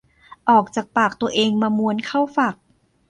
[0.49, 2.55] ออกจากปากตัวเองมาม้วนเข้าฝัก